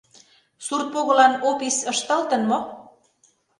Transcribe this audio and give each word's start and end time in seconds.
Сурт 0.65 0.87
погылан 0.93 1.33
опис 1.49 1.75
ышталтын 1.91 2.41
мо? 2.49 2.59